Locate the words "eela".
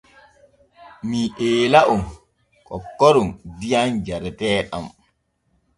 1.47-1.79